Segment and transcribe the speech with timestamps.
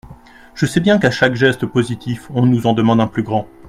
[0.55, 3.47] Je sais bien qu’à chaque geste positif, on nous en demande un plus grand.